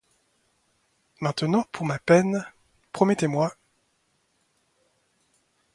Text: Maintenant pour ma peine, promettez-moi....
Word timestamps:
Maintenant 1.19 1.63
pour 1.71 1.85
ma 1.85 1.99
peine, 1.99 2.43
promettez-moi.... 2.91 3.53